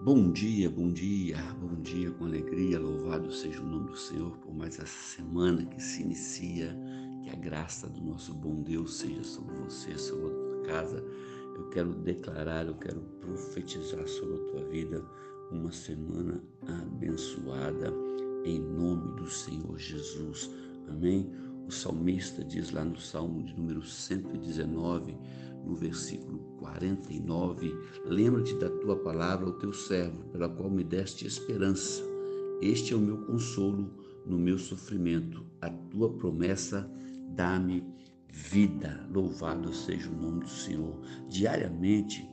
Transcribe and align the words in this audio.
Bom 0.00 0.30
dia, 0.30 0.70
bom 0.70 0.92
dia, 0.92 1.36
bom 1.60 1.74
dia 1.82 2.08
com 2.12 2.24
alegria. 2.24 2.78
Louvado 2.78 3.32
seja 3.32 3.60
o 3.60 3.66
nome 3.66 3.90
do 3.90 3.96
Senhor 3.96 4.30
por 4.38 4.54
mais 4.54 4.78
essa 4.78 5.16
semana 5.16 5.66
que 5.66 5.82
se 5.82 6.02
inicia. 6.02 6.72
Que 7.24 7.30
a 7.30 7.34
graça 7.34 7.88
do 7.88 8.00
nosso 8.00 8.32
bom 8.32 8.62
Deus 8.62 8.98
seja 8.98 9.24
sobre 9.24 9.56
você, 9.56 9.98
sobre 9.98 10.26
a 10.26 10.30
tua 10.30 10.62
casa. 10.62 11.04
Eu 11.56 11.68
quero 11.70 11.92
declarar, 11.94 12.66
eu 12.66 12.76
quero 12.76 13.00
profetizar 13.20 14.06
sobre 14.06 14.36
a 14.36 14.44
tua 14.52 14.64
vida 14.68 15.04
uma 15.50 15.72
semana 15.72 16.40
abençoada 16.68 17.92
em 18.44 18.60
nome 18.60 19.16
do 19.16 19.28
Senhor 19.28 19.76
Jesus. 19.76 20.48
Amém. 20.88 21.28
O 21.66 21.72
salmista 21.72 22.44
diz 22.44 22.70
lá 22.70 22.84
no 22.84 22.96
Salmo 22.96 23.42
de 23.42 23.52
número 23.54 23.82
119, 23.82 25.18
no 25.68 25.76
versículo 25.76 26.38
49, 26.58 27.76
lembra-te 28.06 28.54
da 28.54 28.70
tua 28.70 28.96
palavra 28.96 29.46
ao 29.46 29.52
teu 29.52 29.72
servo, 29.72 30.24
pela 30.30 30.48
qual 30.48 30.70
me 30.70 30.82
deste 30.82 31.26
esperança. 31.26 32.02
Este 32.62 32.94
é 32.94 32.96
o 32.96 33.00
meu 33.00 33.18
consolo 33.26 33.92
no 34.26 34.38
meu 34.38 34.58
sofrimento. 34.58 35.44
A 35.60 35.68
tua 35.68 36.12
promessa 36.14 36.90
dá-me 37.28 37.84
vida. 38.32 39.06
Louvado 39.12 39.72
seja 39.72 40.10
o 40.10 40.16
nome 40.16 40.40
do 40.40 40.48
Senhor. 40.48 40.98
Diariamente, 41.28 42.28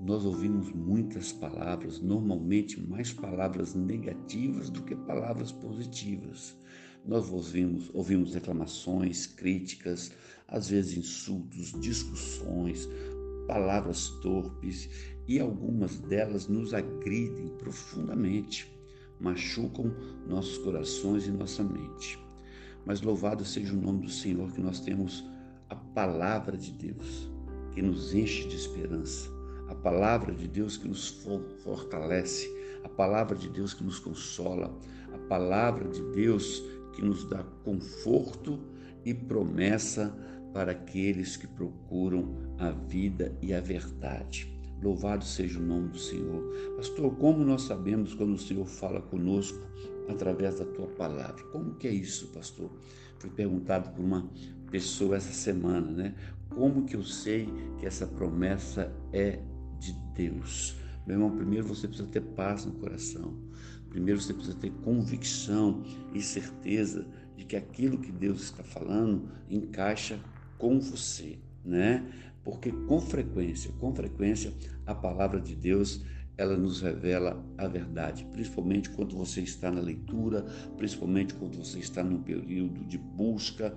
nós 0.00 0.24
ouvimos 0.24 0.72
muitas 0.72 1.30
palavras, 1.30 2.00
normalmente 2.00 2.80
mais 2.80 3.12
palavras 3.12 3.74
negativas 3.74 4.68
do 4.68 4.82
que 4.82 4.96
palavras 4.96 5.52
positivas. 5.52 6.58
Nós 7.04 7.28
ouvimos, 7.30 7.90
ouvimos 7.92 8.34
reclamações, 8.34 9.26
críticas, 9.26 10.12
às 10.46 10.68
vezes 10.68 10.96
insultos, 10.96 11.72
discussões, 11.80 12.88
palavras 13.46 14.08
torpes 14.22 14.88
e 15.26 15.40
algumas 15.40 15.98
delas 15.98 16.46
nos 16.46 16.72
agridem 16.72 17.48
profundamente, 17.58 18.72
machucam 19.18 19.92
nossos 20.28 20.58
corações 20.58 21.26
e 21.26 21.30
nossa 21.30 21.64
mente. 21.64 22.18
Mas 22.84 23.00
louvado 23.00 23.44
seja 23.44 23.72
o 23.72 23.80
nome 23.80 24.02
do 24.02 24.10
Senhor 24.10 24.52
que 24.52 24.60
nós 24.60 24.80
temos 24.80 25.24
a 25.68 25.74
palavra 25.74 26.56
de 26.56 26.72
Deus 26.72 27.30
que 27.72 27.82
nos 27.82 28.14
enche 28.14 28.46
de 28.46 28.56
esperança, 28.56 29.30
a 29.68 29.74
palavra 29.74 30.34
de 30.34 30.46
Deus 30.46 30.76
que 30.76 30.86
nos 30.86 31.08
fortalece, 31.64 32.48
a 32.84 32.88
palavra 32.88 33.36
de 33.36 33.48
Deus 33.48 33.72
que 33.72 33.82
nos 33.82 33.98
consola, 33.98 34.78
a 35.12 35.18
palavra 35.28 35.88
de 35.88 36.02
Deus 36.12 36.62
que 36.92 37.02
nos 37.02 37.24
dá 37.24 37.42
conforto 37.64 38.58
e 39.04 39.12
promessa 39.12 40.14
para 40.52 40.72
aqueles 40.72 41.36
que 41.36 41.46
procuram 41.46 42.36
a 42.58 42.70
vida 42.70 43.36
e 43.40 43.54
a 43.54 43.60
verdade. 43.60 44.52
Louvado 44.82 45.24
seja 45.24 45.58
o 45.58 45.62
nome 45.62 45.90
do 45.90 45.98
Senhor. 45.98 46.42
Pastor, 46.76 47.14
como 47.16 47.44
nós 47.44 47.62
sabemos 47.62 48.14
quando 48.14 48.34
o 48.34 48.38
Senhor 48.38 48.66
fala 48.66 49.00
conosco 49.00 49.60
através 50.08 50.58
da 50.58 50.64
tua 50.64 50.88
palavra? 50.88 51.42
Como 51.52 51.74
que 51.76 51.86
é 51.86 51.92
isso, 51.92 52.28
pastor? 52.28 52.70
Fui 53.18 53.30
perguntado 53.30 53.90
por 53.90 54.04
uma 54.04 54.28
pessoa 54.70 55.16
essa 55.16 55.32
semana, 55.32 55.90
né? 55.90 56.14
Como 56.50 56.84
que 56.84 56.96
eu 56.96 57.04
sei 57.04 57.48
que 57.78 57.86
essa 57.86 58.06
promessa 58.06 58.92
é 59.12 59.40
de 59.78 59.92
Deus? 60.14 60.76
Meu 61.06 61.16
irmão, 61.16 61.36
primeiro 61.36 61.66
você 61.66 61.86
precisa 61.86 62.08
ter 62.08 62.20
paz 62.20 62.64
no 62.64 62.72
coração. 62.72 63.34
Primeiro 63.92 64.18
você 64.18 64.32
precisa 64.32 64.56
ter 64.56 64.70
convicção 64.82 65.82
e 66.14 66.22
certeza 66.22 67.06
de 67.36 67.44
que 67.44 67.54
aquilo 67.54 67.98
que 67.98 68.10
Deus 68.10 68.40
está 68.44 68.64
falando 68.64 69.28
encaixa 69.50 70.18
com 70.56 70.80
você, 70.80 71.38
né? 71.62 72.02
Porque 72.42 72.72
com 72.72 72.98
frequência, 73.02 73.70
com 73.78 73.94
frequência, 73.94 74.50
a 74.86 74.94
palavra 74.94 75.38
de 75.38 75.54
Deus 75.54 76.02
ela 76.38 76.56
nos 76.56 76.80
revela 76.80 77.44
a 77.58 77.68
verdade, 77.68 78.26
principalmente 78.32 78.88
quando 78.88 79.14
você 79.14 79.42
está 79.42 79.70
na 79.70 79.82
leitura, 79.82 80.46
principalmente 80.78 81.34
quando 81.34 81.58
você 81.58 81.78
está 81.78 82.02
num 82.02 82.22
período 82.22 82.82
de 82.86 82.96
busca, 82.96 83.76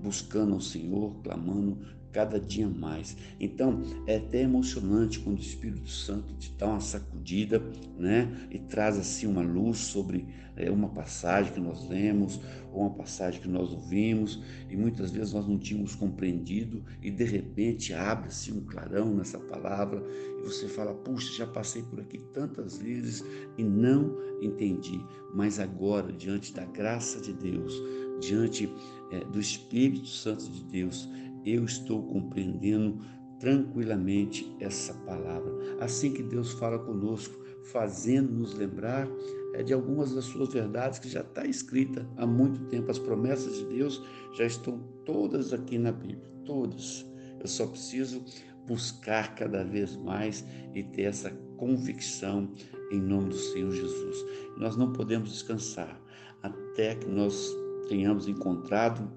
buscando 0.00 0.54
ao 0.54 0.60
Senhor, 0.60 1.16
clamando 1.24 1.76
cada 2.16 2.40
dia 2.40 2.66
mais. 2.66 3.14
Então, 3.38 3.82
é 4.06 4.16
até 4.16 4.40
emocionante 4.40 5.20
quando 5.20 5.36
o 5.36 5.42
Espírito 5.42 5.90
Santo 5.90 6.32
te 6.38 6.50
dá 6.56 6.66
uma 6.66 6.80
sacudida, 6.80 7.62
né? 7.98 8.48
E 8.50 8.58
traz 8.58 8.98
assim 8.98 9.26
uma 9.26 9.42
luz 9.42 9.76
sobre 9.76 10.26
é, 10.56 10.70
uma 10.70 10.88
passagem 10.88 11.52
que 11.52 11.60
nós 11.60 11.86
lemos 11.86 12.40
ou 12.72 12.80
uma 12.80 12.94
passagem 12.94 13.42
que 13.42 13.48
nós 13.48 13.70
ouvimos 13.70 14.42
e 14.70 14.76
muitas 14.76 15.10
vezes 15.10 15.34
nós 15.34 15.46
não 15.46 15.58
tínhamos 15.58 15.94
compreendido 15.94 16.82
e 17.02 17.10
de 17.10 17.24
repente 17.24 17.92
abre-se 17.92 18.50
um 18.50 18.64
clarão 18.64 19.14
nessa 19.14 19.38
palavra 19.38 20.02
e 20.38 20.42
você 20.42 20.68
fala: 20.68 20.94
"Puxa, 20.94 21.34
já 21.34 21.46
passei 21.46 21.82
por 21.82 22.00
aqui 22.00 22.16
tantas 22.32 22.78
vezes 22.78 23.22
e 23.58 23.62
não 23.62 24.16
entendi, 24.40 25.04
mas 25.34 25.60
agora 25.60 26.10
diante 26.10 26.54
da 26.54 26.64
graça 26.64 27.20
de 27.20 27.34
Deus, 27.34 27.74
diante 28.20 28.72
é, 29.10 29.20
do 29.20 29.38
Espírito 29.38 30.08
Santo 30.08 30.50
de 30.50 30.64
Deus, 30.64 31.08
eu 31.46 31.64
estou 31.64 32.02
compreendendo 32.02 32.98
tranquilamente 33.38 34.54
essa 34.58 34.92
palavra. 34.92 35.52
Assim 35.80 36.12
que 36.12 36.22
Deus 36.22 36.52
fala 36.52 36.78
conosco, 36.78 37.44
fazendo-nos 37.64 38.54
lembrar 38.54 39.08
é, 39.54 39.62
de 39.62 39.72
algumas 39.72 40.14
das 40.14 40.24
suas 40.24 40.52
verdades 40.52 40.98
que 40.98 41.08
já 41.08 41.20
está 41.20 41.46
escrita 41.46 42.08
há 42.16 42.26
muito 42.26 42.64
tempo. 42.66 42.90
As 42.90 42.98
promessas 42.98 43.58
de 43.58 43.66
Deus 43.66 44.02
já 44.34 44.44
estão 44.44 44.78
todas 45.04 45.52
aqui 45.52 45.78
na 45.78 45.92
Bíblia, 45.92 46.30
todas. 46.44 47.06
Eu 47.38 47.46
só 47.46 47.66
preciso 47.66 48.24
buscar 48.66 49.34
cada 49.34 49.62
vez 49.62 49.96
mais 49.96 50.44
e 50.74 50.82
ter 50.82 51.02
essa 51.02 51.30
convicção 51.56 52.52
em 52.90 53.00
nome 53.00 53.28
do 53.28 53.36
Senhor 53.36 53.70
Jesus. 53.70 54.24
Nós 54.56 54.76
não 54.76 54.92
podemos 54.92 55.30
descansar 55.30 56.00
até 56.42 56.94
que 56.94 57.08
nós 57.08 57.54
tenhamos 57.88 58.26
encontrado 58.28 59.10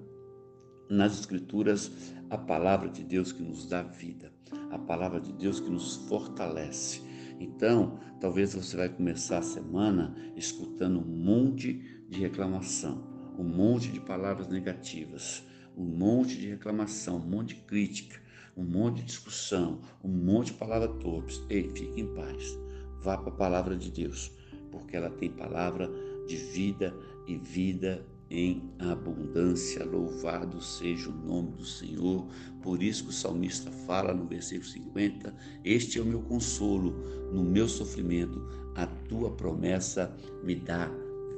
nas 0.90 1.20
Escrituras 1.20 1.92
a 2.28 2.36
palavra 2.36 2.88
de 2.88 3.04
Deus 3.04 3.30
que 3.30 3.42
nos 3.42 3.68
dá 3.68 3.82
vida, 3.82 4.32
a 4.70 4.78
palavra 4.78 5.20
de 5.20 5.32
Deus 5.32 5.60
que 5.60 5.70
nos 5.70 5.94
fortalece. 6.08 7.00
Então, 7.38 7.98
talvez 8.20 8.54
você 8.54 8.76
vai 8.76 8.88
começar 8.88 9.38
a 9.38 9.42
semana 9.42 10.14
escutando 10.36 10.98
um 10.98 11.06
monte 11.06 12.04
de 12.08 12.20
reclamação, 12.20 13.02
um 13.38 13.44
monte 13.44 13.88
de 13.88 14.00
palavras 14.00 14.48
negativas, 14.48 15.44
um 15.76 15.84
monte 15.84 16.36
de 16.36 16.48
reclamação, 16.48 17.16
um 17.16 17.26
monte 17.26 17.54
de 17.54 17.62
crítica, 17.62 18.20
um 18.56 18.64
monte 18.64 18.96
de 18.96 19.04
discussão, 19.04 19.80
um 20.02 20.08
monte 20.08 20.46
de 20.46 20.58
palavras 20.58 21.00
torpes. 21.00 21.40
Ei, 21.48 21.70
fique 21.70 22.00
em 22.00 22.14
paz. 22.14 22.58
Vá 23.00 23.16
para 23.16 23.32
a 23.32 23.36
palavra 23.36 23.76
de 23.76 23.90
Deus, 23.90 24.30
porque 24.70 24.96
ela 24.96 25.08
tem 25.08 25.30
palavra 25.30 25.88
de 26.26 26.36
vida 26.36 26.94
e 27.26 27.36
vida 27.36 28.04
em 28.30 28.70
abundância. 28.78 29.84
Louvado 29.84 30.62
seja 30.62 31.10
o 31.10 31.12
nome 31.12 31.52
do 31.52 31.64
Senhor. 31.64 32.26
Por 32.62 32.82
isso 32.82 33.04
que 33.04 33.10
o 33.10 33.12
salmista 33.12 33.70
fala 33.70 34.14
no 34.14 34.26
versículo 34.26 34.68
50: 34.68 35.34
Este 35.64 35.98
é 35.98 36.02
o 36.02 36.06
meu 36.06 36.22
consolo 36.22 36.94
no 37.32 37.42
meu 37.42 37.68
sofrimento, 37.68 38.44
a 38.74 38.86
tua 38.86 39.30
promessa 39.30 40.14
me 40.42 40.54
dá 40.54 40.90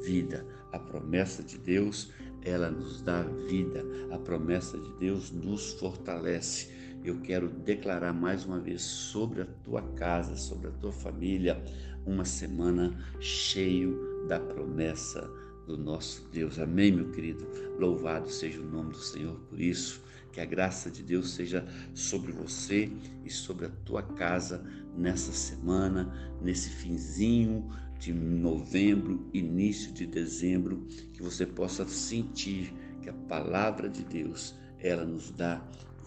vida. 0.02 0.46
A 0.72 0.78
promessa 0.78 1.42
de 1.42 1.58
Deus, 1.58 2.10
ela 2.42 2.70
nos 2.70 3.02
dá 3.02 3.22
vida. 3.22 3.84
A 4.10 4.18
promessa 4.18 4.78
de 4.78 4.92
Deus 4.94 5.30
nos 5.30 5.72
fortalece. 5.74 6.70
Eu 7.04 7.20
quero 7.20 7.48
declarar 7.48 8.12
mais 8.12 8.44
uma 8.44 8.60
vez 8.60 8.80
sobre 8.82 9.42
a 9.42 9.46
tua 9.64 9.82
casa, 9.96 10.36
sobre 10.36 10.68
a 10.68 10.72
tua 10.72 10.92
família, 10.92 11.62
uma 12.06 12.24
semana 12.24 12.96
cheio 13.20 14.26
da 14.28 14.38
promessa 14.38 15.28
do 15.66 15.76
nosso 15.76 16.28
Deus. 16.32 16.58
Amém, 16.58 16.92
meu 16.92 17.10
querido? 17.10 17.46
Louvado 17.78 18.30
seja 18.30 18.60
o 18.60 18.64
nome 18.64 18.92
do 18.92 18.98
Senhor 18.98 19.38
por 19.48 19.60
isso. 19.60 20.02
Que 20.32 20.40
a 20.40 20.46
graça 20.46 20.90
de 20.90 21.02
Deus 21.02 21.30
seja 21.30 21.66
sobre 21.94 22.32
você 22.32 22.90
e 23.24 23.30
sobre 23.30 23.66
a 23.66 23.70
tua 23.84 24.02
casa 24.02 24.64
nessa 24.96 25.32
semana, 25.32 26.36
nesse 26.40 26.70
finzinho 26.70 27.68
de 27.98 28.12
novembro, 28.12 29.28
início 29.32 29.92
de 29.92 30.06
dezembro, 30.06 30.86
que 31.12 31.22
você 31.22 31.46
possa 31.46 31.86
sentir 31.86 32.74
que 33.02 33.10
a 33.10 33.12
palavra 33.12 33.88
de 33.88 34.02
Deus, 34.04 34.54
ela 34.78 35.04
nos 35.04 35.30
dá 35.30 35.62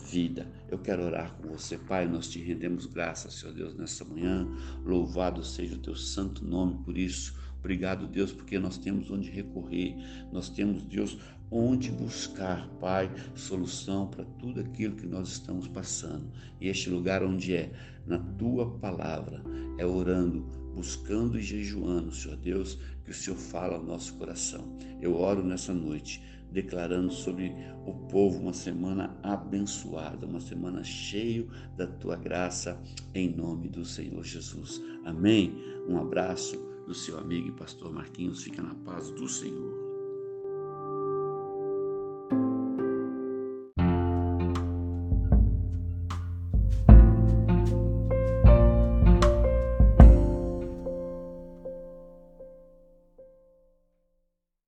vida. 0.09 0.51
Eu 0.69 0.77
quero 0.77 1.03
orar 1.03 1.33
com 1.35 1.49
você, 1.49 1.77
Pai. 1.77 2.07
Nós 2.07 2.27
te 2.27 2.39
rendemos 2.39 2.85
graças, 2.85 3.35
Senhor 3.35 3.53
Deus, 3.53 3.75
nessa 3.75 4.03
manhã. 4.03 4.47
Louvado 4.83 5.43
seja 5.43 5.75
o 5.75 5.79
teu 5.79 5.95
santo 5.95 6.45
nome 6.45 6.83
por 6.83 6.97
isso. 6.97 7.35
Obrigado, 7.65 8.05
Deus, 8.05 8.31
porque 8.31 8.59
nós 8.59 8.77
temos 8.77 9.09
onde 9.09 9.31
recorrer, 9.31 9.95
nós 10.31 10.49
temos, 10.49 10.83
Deus, 10.83 11.17
onde 11.49 11.89
buscar, 11.89 12.69
Pai, 12.79 13.11
solução 13.33 14.05
para 14.05 14.23
tudo 14.23 14.59
aquilo 14.59 14.95
que 14.95 15.07
nós 15.07 15.29
estamos 15.29 15.67
passando. 15.67 16.29
E 16.61 16.67
este 16.67 16.91
lugar 16.91 17.23
onde 17.23 17.55
é, 17.55 17.71
na 18.05 18.19
tua 18.19 18.69
palavra, 18.77 19.41
é 19.79 19.85
orando, 19.85 20.41
buscando 20.75 21.39
e 21.39 21.41
jejuando, 21.41 22.13
Senhor 22.13 22.37
Deus, 22.37 22.77
que 23.03 23.09
o 23.09 23.13
Senhor 23.15 23.35
fala 23.35 23.77
ao 23.77 23.83
nosso 23.83 24.13
coração. 24.13 24.77
Eu 25.01 25.15
oro 25.15 25.43
nessa 25.43 25.73
noite 25.73 26.21
declarando 26.51 27.11
sobre 27.11 27.51
o 27.83 27.93
povo 27.93 28.41
uma 28.41 28.53
semana 28.53 29.17
abençoada, 29.23 30.27
uma 30.27 30.39
semana 30.39 30.83
cheia 30.83 31.47
da 31.75 31.87
tua 31.87 32.15
graça, 32.15 32.79
em 33.15 33.35
nome 33.35 33.69
do 33.69 33.83
Senhor 33.83 34.23
Jesus. 34.23 34.79
Amém. 35.03 35.51
Um 35.89 35.97
abraço 35.97 36.74
do 36.85 36.93
seu 36.93 37.17
amigo 37.17 37.47
e 37.47 37.51
pastor 37.51 37.91
Marquinhos. 37.91 38.43
Fica 38.43 38.61
na 38.61 38.75
paz 38.75 39.11
do 39.11 39.27
Senhor. 39.27 39.84